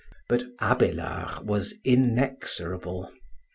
[0.27, 3.13] But Abélard was inexorable.